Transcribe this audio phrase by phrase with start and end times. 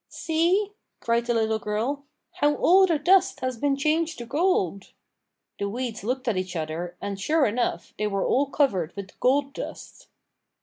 [0.09, 4.93] "See," cried a little girl, "how all the dust has been changed to gold!"
[5.59, 9.53] The weeds looked at each other, and, sure enough, they were all covered with gold
[9.53, 10.07] dust.